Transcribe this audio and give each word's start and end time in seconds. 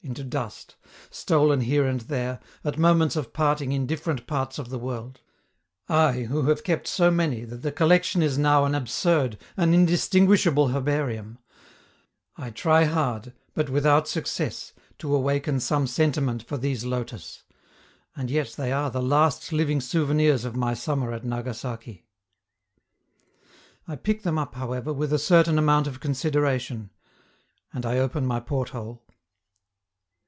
into 0.03 0.23
dust, 0.23 0.75
stolen 1.11 1.61
here 1.61 1.85
and 1.85 2.01
there, 2.01 2.39
at 2.65 2.77
moments 2.77 3.15
of 3.15 3.31
parting 3.31 3.71
in 3.71 3.85
different 3.85 4.25
parts 4.25 4.57
of 4.57 4.69
the 4.69 4.79
world; 4.79 5.21
I, 5.87 6.23
who 6.23 6.47
have 6.47 6.63
kept 6.63 6.87
so 6.87 7.11
many 7.11 7.45
that 7.45 7.61
the 7.61 7.71
collection 7.71 8.23
is 8.23 8.35
now 8.35 8.65
an 8.65 8.73
absurd, 8.73 9.37
an 9.55 9.75
indistinguishable 9.75 10.69
herbarium 10.69 11.37
I 12.35 12.49
try 12.49 12.85
hard, 12.85 13.31
but 13.53 13.69
without 13.69 14.07
success, 14.07 14.73
to 14.97 15.15
awaken 15.15 15.59
some 15.59 15.85
sentiment 15.85 16.43
for 16.43 16.57
these 16.57 16.83
lotus 16.83 17.43
and 18.15 18.29
yet 18.31 18.55
they 18.57 18.71
are 18.71 18.89
the 18.89 19.03
last 19.03 19.53
living 19.53 19.79
souvenirs 19.79 20.45
of 20.45 20.55
my 20.55 20.73
summer 20.73 21.13
at 21.13 21.23
Nagasaki. 21.23 22.07
I 23.87 23.95
pick 23.97 24.23
them 24.23 24.39
up, 24.39 24.55
however, 24.55 24.91
with 24.91 25.13
a 25.13 25.19
certain 25.19 25.59
amount 25.59 25.85
of 25.85 25.99
consideration, 25.99 26.89
and 27.71 27.85
I 27.85 27.99
open 27.99 28.25
my 28.25 28.39
port 28.39 28.69
hole. 28.69 29.03